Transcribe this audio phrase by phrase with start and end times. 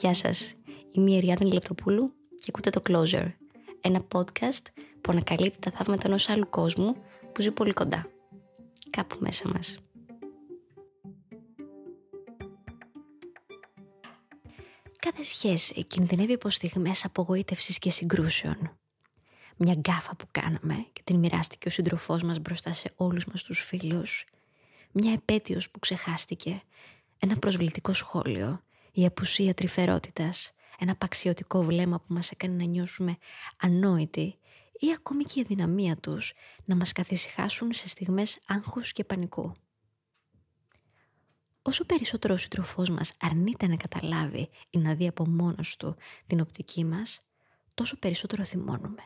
[0.00, 0.54] Γεια σας,
[0.90, 3.32] είμαι η Εριάδη Λεπτοπούλου και ακούτε το Closer,
[3.80, 4.62] ένα podcast
[5.00, 6.96] που ανακαλύπτει τα θαύματα ενός άλλου κόσμου
[7.32, 8.10] που ζει πολύ κοντά,
[8.90, 9.76] κάπου μέσα μας.
[14.98, 18.78] Κάθε σχέση κινδυνεύει από στιγμές απογοήτευσης και συγκρούσεων.
[19.56, 23.60] Μια γκάφα που κάναμε και την μοιράστηκε ο σύντροφός μας μπροστά σε όλους μας τους
[23.60, 24.24] φίλους.
[24.92, 26.62] Μια επέτειος που ξεχάστηκε.
[27.18, 28.62] Ένα προσβλητικό σχόλιο
[28.98, 33.16] η απουσία τρυφερότητας, ένα παξιωτικό βλέμμα που μας έκανε να νιώσουμε
[33.56, 34.38] ανόητοι
[34.78, 36.32] ή ακόμη και η αδυναμία τους
[36.64, 39.52] να μας καθησυχάσουν σε στιγμές άγχους και πανικού.
[41.62, 45.96] Όσο περισσότερο ο σύντροφός μας αρνείται να καταλάβει ή να δει από μόνος του
[46.26, 47.20] την οπτική μας,
[47.74, 49.02] τόσο περισσότερο θυμώνουμε.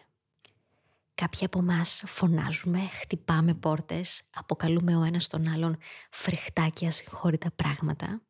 [1.15, 5.77] Κάποιοι από εμάς φωνάζουμε, χτυπάμε πόρτες, αποκαλούμε ο ένας τον άλλον
[6.11, 8.23] φρικτά και ασυγχώρητα πράγματα.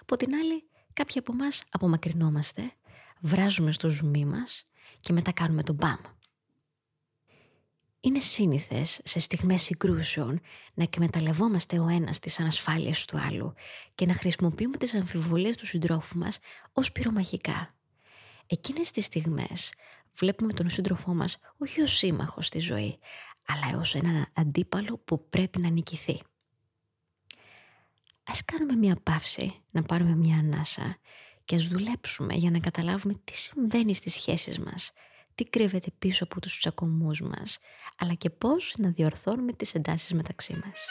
[0.00, 2.72] Από την άλλη, Κάποιοι από εμάς απομακρυνόμαστε,
[3.20, 4.66] βράζουμε στο ζουμί μας
[5.00, 6.00] και μετά κάνουμε τον μπαμ.
[8.00, 10.40] Είναι σύνηθες σε στιγμές συγκρούσεων
[10.74, 13.54] να εκμεταλλευόμαστε ο ένας τις ανασφάλειες του άλλου
[13.94, 16.38] και να χρησιμοποιούμε τις αμφιβολίες του συντρόφου μας
[16.72, 17.74] ως πυρομαχικά.
[18.46, 19.72] Εκείνες τις στιγμές
[20.14, 22.98] βλέπουμε τον σύντροφό μας όχι ως σύμμαχο στη ζωή,
[23.46, 26.20] αλλά ως έναν αντίπαλο που πρέπει να νικηθεί.
[28.24, 30.98] Ας κάνουμε μια παύση, να πάρουμε μια ανάσα
[31.44, 34.92] και ας δουλέψουμε για να καταλάβουμε τι συμβαίνει στις σχέσεις μας,
[35.34, 37.58] τι κρύβεται πίσω από τους τσακωμούς μας,
[37.98, 40.86] αλλά και πώς να διορθώνουμε τις εντάσεις μεταξύ μας.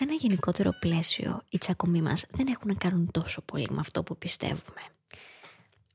[0.00, 4.02] Σε ένα γενικότερο πλαίσιο οι τσακωμοί μας δεν έχουν να κάνουν τόσο πολύ με αυτό
[4.02, 4.80] που πιστεύουμε.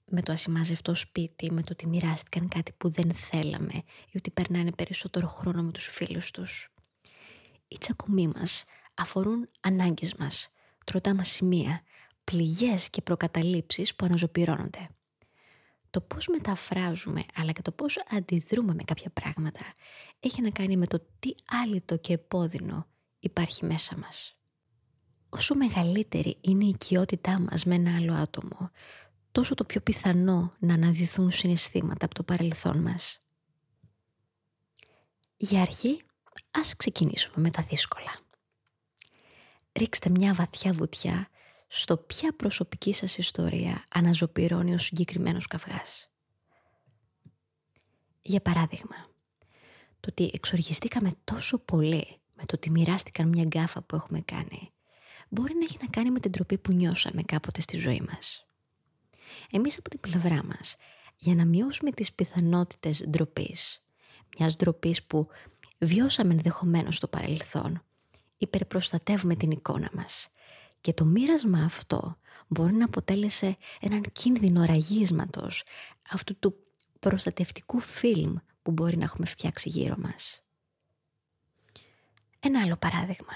[0.06, 3.74] Με το ασημάζευτο σπίτι, με το ότι μοιράστηκαν κάτι που δεν θέλαμε
[4.12, 6.70] ή ότι περνάνε περισσότερο χρόνο με τους φίλους τους.
[7.68, 8.64] Οι τσακωμοί μας
[8.96, 10.52] αφορούν ανάγκες μας,
[10.86, 11.82] τροτά μας σημεία,
[12.24, 14.90] πληγές και προκαταλήψεις που αναζωπυρώνονται.
[15.90, 19.62] Το πώς μεταφράζουμε αλλά και το πώς αντιδρούμε με κάποια πράγματα
[20.20, 21.30] έχει να κάνει με το τι
[21.64, 22.88] άλυτο και επώδυνο
[23.26, 24.36] υπάρχει μέσα μας.
[25.30, 28.72] Όσο μεγαλύτερη είναι η οικειότητά μας με ένα άλλο άτομο,
[29.32, 33.20] τόσο το πιο πιθανό να αναδυθούν συναισθήματα από το παρελθόν μας.
[35.38, 36.02] Για αρχή,
[36.52, 38.20] ας ξεκινήσουμε με τα δύσκολα.
[39.72, 41.30] Ρίξτε μια βαθιά βουτιά
[41.68, 46.10] στο ποια προσωπική σας ιστορία αναζωπυρώνει ο συγκεκριμένος καυγάς.
[48.22, 48.96] Για παράδειγμα,
[50.00, 54.72] το ότι εξοργιστήκαμε τόσο πολύ με το ότι μοιράστηκαν μια γκάφα που έχουμε κάνει,
[55.30, 58.46] μπορεί να έχει να κάνει με την τροπή που νιώσαμε κάποτε στη ζωή μας.
[59.52, 60.76] Εμείς από την πλευρά μας,
[61.18, 63.84] για να μειώσουμε τις πιθανότητες ντροπής,
[64.40, 65.28] μιας ντροπής που
[65.78, 67.84] βιώσαμε ενδεχομένως στο παρελθόν,
[68.38, 70.30] υπερπροστατεύουμε την εικόνα μας.
[70.82, 72.18] Και το μοίρασμα αυτό
[72.48, 75.64] μπορεί να αποτέλεσε έναν κίνδυνο ραγίσματος
[76.10, 76.56] αυτού του
[77.00, 80.45] προστατευτικού φιλμ που μπορεί να έχουμε φτιάξει γύρω μας.
[82.48, 83.34] Ένα άλλο παράδειγμα.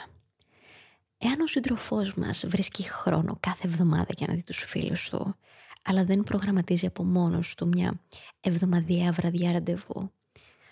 [1.17, 5.35] Εάν ο σύντροφός μας βρίσκει χρόνο κάθε εβδομάδα για να δει τους φίλους του,
[5.83, 7.99] αλλά δεν προγραμματίζει από μόνος του μια
[8.39, 10.11] εβδομαδιαία βραδιά ραντεβού,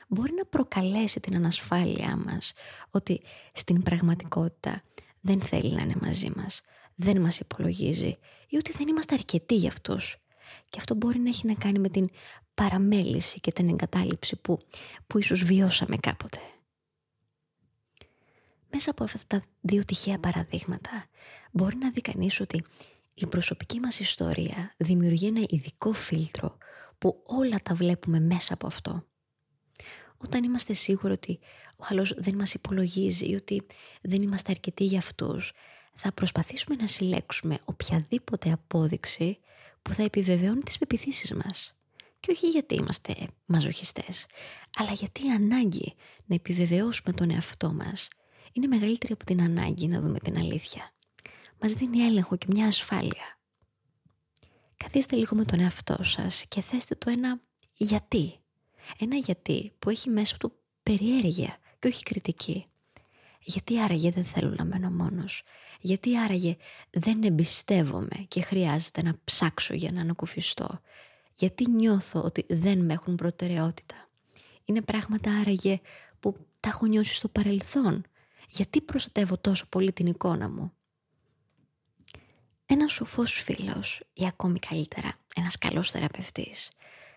[0.07, 2.53] μπορεί να προκαλέσει την ανασφάλειά μας
[2.89, 3.21] ότι
[3.53, 4.83] στην πραγματικότητα
[5.21, 6.61] δεν θέλει να είναι μαζί μας,
[6.95, 8.17] δεν μας υπολογίζει
[8.47, 10.17] ή ότι δεν είμαστε αρκετοί για αυτούς.
[10.69, 12.09] Και αυτό μπορεί να έχει να κάνει με την
[12.53, 14.57] παραμέληση και την εγκατάλειψη που,
[15.07, 16.39] που ίσως βιώσαμε κάποτε.
[18.71, 21.05] Μέσα από αυτά τα δύο τυχαία παραδείγματα
[21.51, 22.63] μπορεί να δει κανείς ότι
[23.13, 26.57] η προσωπική μας ιστορία δημιουργεί ένα ειδικό φίλτρο
[26.97, 29.03] που όλα τα βλέπουμε μέσα από αυτό.
[30.17, 31.39] Όταν είμαστε σίγουροι ότι
[31.75, 33.65] ο άλλος δεν μας υπολογίζει ή ότι
[34.01, 35.53] δεν είμαστε αρκετοί για αυτούς,
[35.95, 39.39] θα προσπαθήσουμε να συλλέξουμε οποιαδήποτε απόδειξη
[39.81, 41.75] που θα επιβεβαιώνει τις πεπιθήσεις μας.
[42.19, 43.15] Και όχι γιατί είμαστε
[43.45, 44.25] μαζοχιστές,
[44.77, 45.93] αλλά γιατί η ανάγκη
[46.25, 48.07] να επιβεβαιώσουμε τον εαυτό μας
[48.57, 50.91] είναι μεγαλύτερη από την ανάγκη να δούμε την αλήθεια.
[51.61, 53.39] Μας δίνει έλεγχο και μια ασφάλεια.
[54.77, 57.41] Καθίστε λίγο με τον εαυτό σας και θέστε το ένα
[57.77, 58.39] γιατί.
[58.99, 62.65] Ένα γιατί που έχει μέσα του περιέργεια και όχι κριτική.
[63.41, 65.43] Γιατί άραγε δεν θέλω να μένω μόνος.
[65.79, 66.55] Γιατί άραγε
[66.89, 70.81] δεν εμπιστεύομαι και χρειάζεται να ψάξω για να ανακουφιστώ.
[71.35, 74.09] Γιατί νιώθω ότι δεν με έχουν προτεραιότητα.
[74.65, 75.79] Είναι πράγματα άραγε
[76.19, 78.05] που τα έχω νιώσει στο παρελθόν
[78.47, 80.71] γιατί προστατεύω τόσο πολύ την εικόνα μου;
[82.69, 86.71] Ένας σοφός φίλος ή ακόμη καλύτερα ένας καλός θεραπευτής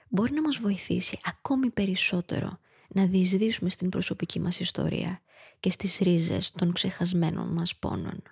[0.09, 5.23] μπορεί να μας βοηθήσει ακόμη περισσότερο να διεισδύσουμε στην προσωπική μας ιστορία
[5.61, 8.23] και στις ρίζες των ξεχασμένων μας πόνων.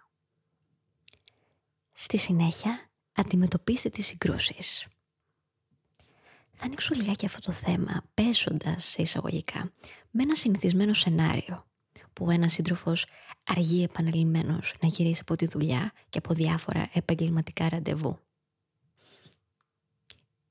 [1.94, 4.86] Στη συνέχεια, αντιμετωπίστε τις συγκρούσεις.
[6.52, 9.72] Θα ανοίξω λιγάκι αυτό το θέμα, παίζοντας σε εισαγωγικά,
[10.10, 11.66] με ένα συνηθισμένο σενάριο,
[12.18, 13.06] που ένας σύντροφος
[13.44, 18.18] αργεί επαναλημμένος να γυρίσει από τη δουλειά και από διάφορα επαγγελματικά ραντεβού.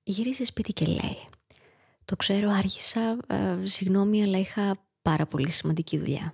[0.03, 1.17] Γυρίζει σπίτι και λέει
[2.05, 6.33] «Το ξέρω άργησα, ε, συγγνώμη αλλά είχα πάρα πολύ σημαντική δουλειά».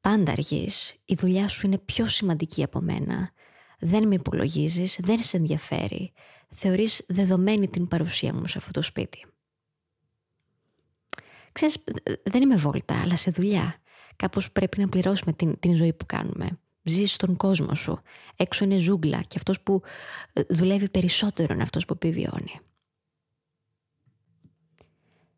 [0.00, 3.32] Πάντα αργείς, η δουλειά σου είναι πιο σημαντική από μένα.
[3.78, 6.12] Δεν με υπολογίζεις, δεν σε ενδιαφέρει.
[6.48, 9.26] Θεωρείς δεδομένη την παρουσία μου σε αυτό το σπίτι.
[11.52, 11.84] Ξέρεις,
[12.22, 13.76] δεν είμαι βόλτα, αλλά σε δουλειά.
[14.16, 16.58] Κάπως πρέπει να πληρώσουμε την, την ζωή που κάνουμε.
[16.82, 18.00] Ζεις στον κόσμο σου.
[18.36, 19.82] Έξω είναι ζούγκλα και αυτός που
[20.32, 22.60] ε, δουλεύει περισσότερο είναι αυτός που επιβιώνει.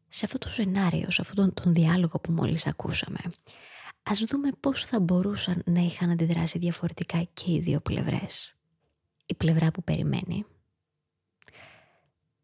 [0.09, 3.19] Σε αυτό το σενάριο, σε αυτόν τον, τον διάλογο που μόλις ακούσαμε,
[4.03, 8.57] ας δούμε πώς θα μπορούσαν να είχαν αντιδράσει διαφορετικά και οι δύο πλευρές.
[9.27, 10.45] Η πλευρά που περιμένει.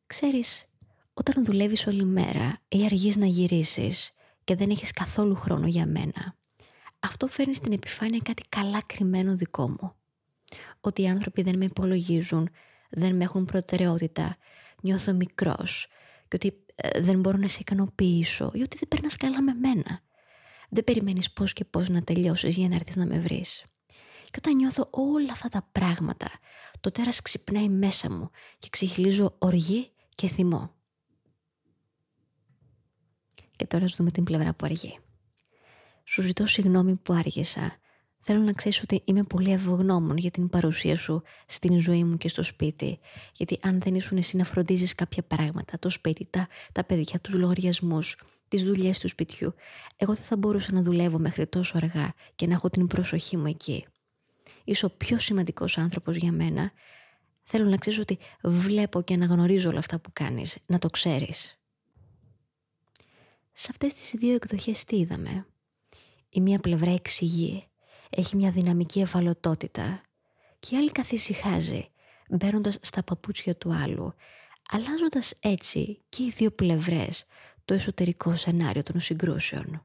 [0.06, 0.67] Ξέρεις,
[1.18, 4.12] όταν δουλεύεις όλη μέρα ή αργείς να γυρίσεις
[4.44, 6.36] και δεν έχεις καθόλου χρόνο για μένα,
[6.98, 9.94] αυτό φέρνει στην επιφάνεια κάτι καλά κρυμμένο δικό μου.
[10.80, 12.48] Ότι οι άνθρωποι δεν με υπολογίζουν,
[12.90, 14.36] δεν με έχουν προτεραιότητα,
[14.82, 15.86] νιώθω μικρός
[16.28, 20.00] και ότι ε, δεν μπορώ να σε ικανοποιήσω ή ότι δεν περνάς καλά με μένα.
[20.68, 23.64] Δεν περιμένεις πώς και πώς να τελειώσεις για να έρθεις να με βρεις.
[24.24, 26.30] Και όταν νιώθω όλα αυτά τα πράγματα,
[26.80, 30.76] το τέρας ξυπνάει μέσα μου και ξεχυλίζω οργή και θυμό.
[33.58, 34.98] Και τώρα ας δούμε την πλευρά που αργεί.
[36.04, 37.76] Σου ζητώ συγγνώμη που άργησα.
[38.20, 42.28] Θέλω να ξέρεις ότι είμαι πολύ ευγνώμων για την παρουσία σου στην ζωή μου και
[42.28, 42.98] στο σπίτι.
[43.32, 47.34] Γιατί αν δεν ήσουν εσύ να φροντίζεις κάποια πράγματα, το σπίτι, τα, τα παιδιά, τους
[47.34, 48.16] λογαριασμούς,
[48.48, 49.54] τις δουλειές του σπιτιού,
[49.96, 53.46] εγώ δεν θα μπορούσα να δουλεύω μέχρι τόσο αργά και να έχω την προσοχή μου
[53.46, 53.84] εκεί.
[54.64, 56.72] Είσαι ο πιο σημαντικός άνθρωπος για μένα.
[57.42, 61.57] Θέλω να ξέρεις ότι βλέπω και αναγνωρίζω όλα αυτά που κάνεις, να το ξέρεις.
[63.60, 65.46] Σε αυτές τις δύο εκδοχές τι είδαμε;
[66.28, 67.66] Η μία πλευρά εξηγεί,
[68.10, 70.02] έχει μια δυναμική ευαλωτότητα
[70.60, 71.88] και η άλλη καθησυχάζει,
[72.28, 74.14] μπαίνοντας στα παπούτσια του άλλου,
[74.70, 77.24] αλλάζοντας έτσι και οι δύο πλευρές
[77.64, 79.84] το εσωτερικό σενάριο των συγκρούσεων.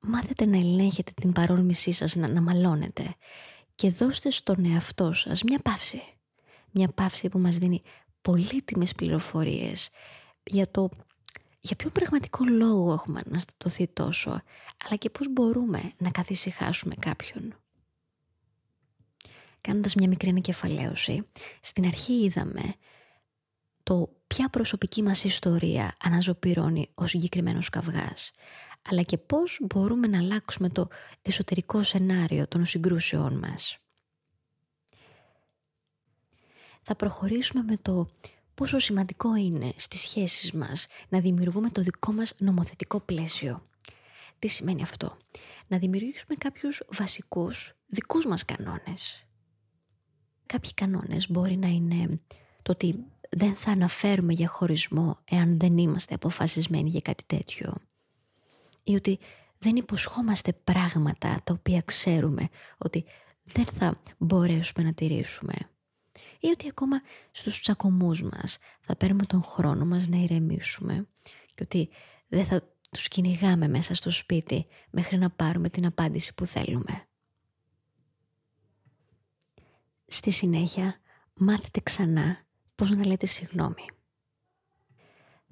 [0.00, 3.14] Μάθετε να ελέγχετε την παρόρμησή σας να, να μαλώνετε
[3.74, 6.02] και δώστε στον εαυτό σας μια παύση.
[6.70, 7.82] Μια παύση που μας δίνει
[8.22, 9.90] πολύτιμες πληροφορίες
[10.42, 10.90] για το
[11.64, 14.30] για ποιο πραγματικό λόγο έχουμε αναστατωθεί τόσο,
[14.84, 17.54] αλλά και πώς μπορούμε να καθησυχάσουμε κάποιον;
[19.60, 21.22] Κάνοντας μια μικρή ανακεφαλαίωση,
[21.60, 22.74] στην αρχή είδαμε
[23.82, 28.30] το ποια προσωπική μας ιστορία αναζωπυρώνει ο συγκεκριμένος καυγάς,
[28.82, 30.88] αλλά και πώς μπορούμε να αλλάξουμε το
[31.22, 33.78] εσωτερικό σενάριο των συγκρούσεών μας.
[36.82, 38.08] Θα προχωρήσουμε με το
[38.54, 43.62] πόσο σημαντικό είναι στις σχέσεις μας να δημιουργούμε το δικό μας νομοθετικό πλαίσιο.
[44.38, 45.16] Τι σημαίνει αυτό;
[45.66, 49.26] Να δημιουργήσουμε κάποιους βασικούς δικούς μας κανόνες.
[50.46, 52.20] Κάποιοι κανόνες μπορεί να είναι
[52.62, 57.74] το ότι δεν θα αναφέρουμε για χωρισμό εάν δεν είμαστε αποφασισμένοι για κάτι τέτοιο.
[58.84, 59.18] Ή ότι
[59.58, 63.04] δεν υποσχόμαστε πράγματα τα οποία ξέρουμε ότι
[63.44, 65.54] δεν θα μπορέσουμε να τηρήσουμε
[66.42, 71.06] ή ότι ακόμα στους τσακωμούς μας θα παίρνουμε τον χρόνο μας να ηρεμήσουμε
[71.54, 71.88] και ότι
[72.28, 77.06] δεν θα τους κυνηγάμε μέσα στο σπίτι μέχρι να πάρουμε την απάντηση που θέλουμε.
[80.06, 81.00] Στη συνέχεια
[81.34, 83.86] μάθετε ξανά πώς να λέτε συγγνώμη.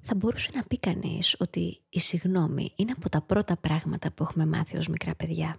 [0.01, 4.45] Θα μπορούσε να πει κανείς ότι η συγγνώμη είναι από τα πρώτα πράγματα που έχουμε
[4.45, 5.57] μάθει ως μικρά παιδιά.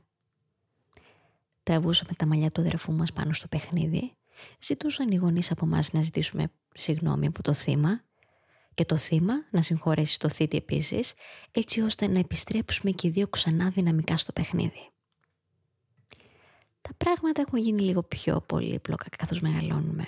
[1.62, 4.16] Τραβούσαμε τα μαλλιά του αδερφού μας πάνω στο παιχνίδι
[4.58, 8.04] ζητούσαν οι γονείς από εμάς να ζητήσουμε συγγνώμη από το θύμα
[8.74, 11.12] και το θύμα να συγχωρέσει το θήτη επίσης,
[11.50, 14.90] έτσι ώστε να επιστρέψουμε και οι δύο ξανά δυναμικά στο παιχνίδι.
[16.82, 20.06] Τα πράγματα έχουν γίνει λίγο πιο πολύπλοκα καθώς μεγαλώνουμε.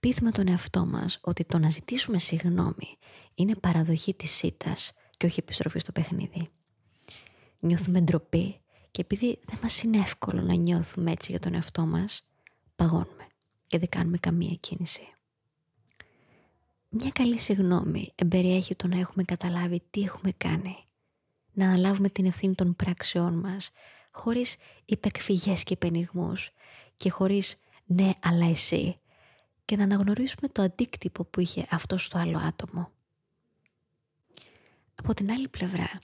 [0.00, 2.96] Πείθουμε τον εαυτό μας ότι το να ζητήσουμε συγγνώμη
[3.34, 6.48] είναι παραδοχή της σίτας και όχι επιστροφής στο παιχνίδι.
[7.58, 12.29] Νιώθουμε ντροπή και επειδή δεν μας είναι εύκολο να νιώθουμε έτσι για τον εαυτό μας,
[12.80, 13.26] παγώνουμε
[13.66, 15.14] και δεν κάνουμε καμία κίνηση.
[16.88, 20.76] Μια καλή συγνώμη εμπεριέχει το να έχουμε καταλάβει τι έχουμε κάνει.
[21.52, 23.70] Να αναλάβουμε την ευθύνη των πράξεών μας
[24.10, 26.50] χωρίς υπεκφυγές και πενιγμούς
[26.96, 27.56] και χωρίς
[27.86, 28.98] ναι αλλά εσύ
[29.64, 32.90] και να αναγνωρίσουμε το αντίκτυπο που είχε αυτό στο άλλο άτομο.
[34.94, 36.00] Από την άλλη πλευρά,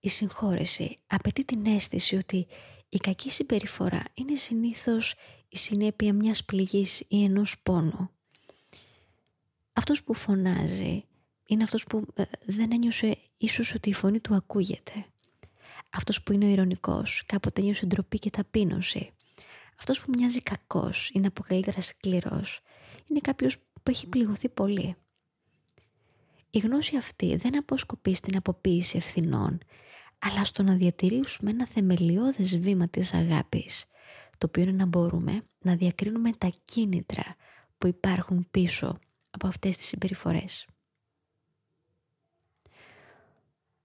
[0.00, 2.46] η συγχώρεση απαιτεί την αίσθηση ότι
[2.88, 5.14] η κακή συμπεριφορά είναι συνήθως
[5.52, 8.10] η συνέπεια μιας πληγής ή ενός πόνου.
[9.72, 11.04] Αυτός που φωνάζει
[11.46, 15.06] είναι αυτός που ε, δεν ένιωσε ίσως ότι η φωνή του ακούγεται.
[15.90, 19.10] Αυτός που είναι ο ηρωνικός κάποτε ένιωσε ντροπή και ταπείνωση.
[19.78, 22.60] Αυτός που μοιάζει κακός είναι από καλύτερα σκληρός.
[23.10, 24.96] Είναι κάποιος που έχει πληγωθεί πολύ.
[26.50, 29.58] Η γνώση αυτή δεν αποσκοπεί στην αποποίηση ευθυνών,
[30.18, 33.84] αλλά στο να διατηρήσουμε ένα θεμελιώδες βήμα της αγάπης,
[34.42, 37.36] το οποίο είναι να μπορούμε να διακρίνουμε τα κίνητρα
[37.78, 38.98] που υπάρχουν πίσω
[39.30, 40.66] από αυτές τις συμπεριφορές.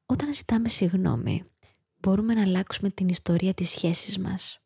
[0.06, 1.44] Όταν ζητάμε συγνώμη,
[2.00, 4.62] μπορούμε να αλλάξουμε την ιστορία της σχέσης μας.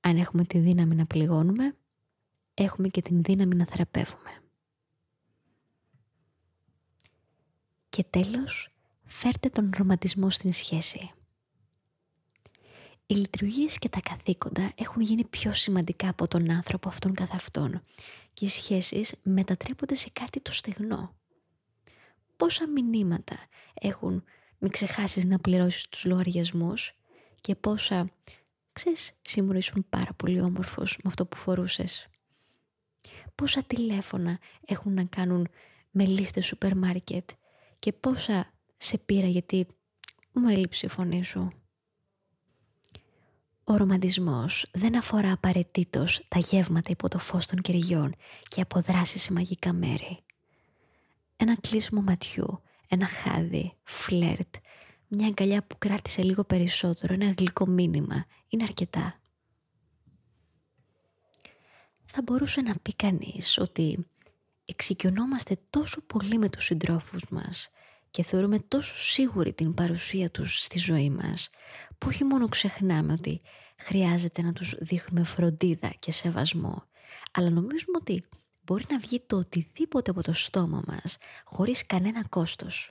[0.00, 1.76] Αν έχουμε τη δύναμη να πληγώνουμε,
[2.54, 4.42] έχουμε και την δύναμη να θεραπεύουμε.
[7.88, 8.70] Και τέλος,
[9.04, 11.10] φέρτε τον ρομαντισμό στην σχέση.
[13.06, 17.82] Οι λειτουργίες και τα καθήκοντα έχουν γίνει πιο σημαντικά από τον άνθρωπο αυτόν καθ' αυτόν
[18.34, 21.14] και οι σχέσεις μετατρέπονται σε κάτι το στεγνό.
[22.36, 23.36] Πόσα μηνύματα
[23.74, 24.24] έχουν
[24.58, 26.94] μην ξεχάσεις να πληρώσεις τους λογαριασμούς
[27.40, 28.10] και πόσα,
[28.72, 32.08] ξέρεις, σίγουρα ήσουν πάρα πολύ όμορφος με αυτό που φορούσες;
[33.34, 35.48] Πόσα τηλέφωνα έχουν να κάνουν
[35.90, 37.30] με λίστες σούπερ μάρκετ
[37.78, 39.66] και πόσα σε πήρα γιατί
[40.32, 41.48] μου έλειψε η φωνή σου;
[43.64, 48.14] Ο ρομαντισμός δεν αφορά απαραίτητος τα γεύματα υπό το φως των κεριών
[48.48, 50.18] και αποδράσει σε μαγικά μέρη.
[51.36, 54.54] Ένα κλείσιμο ματιού, ένα χάδι, φλερτ,
[55.08, 59.20] μια αγκαλιά που κράτησε λίγο περισσότερο, ένα γλυκό μήνυμα, είναι αρκετά.
[62.04, 64.06] Θα μπορούσε να πει κανείς ότι
[64.64, 67.70] εξοικειωνόμαστε τόσο πολύ με τους συντρόφους μας
[68.12, 71.48] και θεωρούμε τόσο σίγουρη την παρουσία τους στη ζωή μας
[71.98, 73.40] που όχι μόνο ξεχνάμε ότι
[73.76, 76.84] χρειάζεται να τους δείχνουμε φροντίδα και σεβασμό
[77.32, 78.24] αλλά νομίζουμε ότι
[78.62, 82.90] μπορεί να βγει το οτιδήποτε από το στόμα μας χωρίς κανένα κόστος.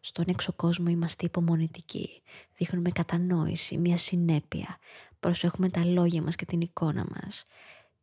[0.00, 2.22] Στον έξω κόσμο είμαστε υπομονετικοί,
[2.56, 4.78] δείχνουμε κατανόηση, μια συνέπεια,
[5.20, 7.44] προσέχουμε τα λόγια μας και την εικόνα μας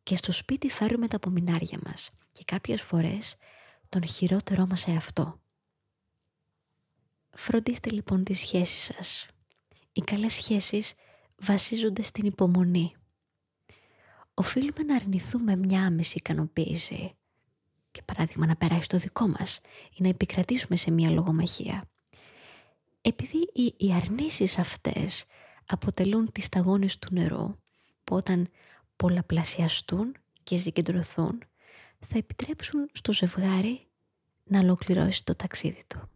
[0.02, 3.36] και στο σπίτι φέρουμε τα απομεινάρια μας και κάποιες φορές
[4.00, 5.40] τον χειρότερό μας εαυτό.
[7.30, 9.26] Φροντίστε λοιπόν τις σχέσεις σας.
[9.92, 10.94] Οι καλές σχέσεις
[11.36, 12.94] βασίζονται στην υπομονή.
[14.34, 17.16] Οφείλουμε να αρνηθούμε μια άμεση ικανοποίηση.
[17.92, 19.60] Για παράδειγμα να περάσει το δικό μας
[19.96, 21.88] ή να επικρατήσουμε σε μια λογομαχία.
[23.00, 25.24] Επειδή οι, οι αρνήσεις αυτές
[25.66, 27.56] αποτελούν τις σταγόνες του νερού
[28.04, 28.48] που όταν
[28.96, 31.42] πολλαπλασιαστούν και συγκεντρωθούν
[32.00, 33.85] θα επιτρέψουν στο ζευγάρι
[34.46, 36.08] να ολοκληρώσει το ταξίδι του.